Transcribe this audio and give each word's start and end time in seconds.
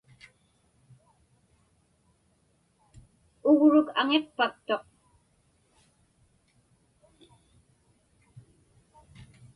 Ugruk 3.49 3.87
aŋiqpaktuq. 4.01 4.83